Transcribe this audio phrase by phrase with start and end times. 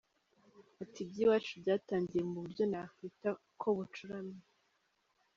[0.83, 4.39] Ati "Iby’iwacu byatangiye mu buryo nakwita ko bucuramye.